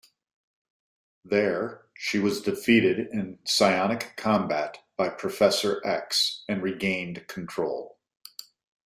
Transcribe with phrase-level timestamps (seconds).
[1.23, 7.99] There, she was defeated in psionic combat by Professor X, and regained control.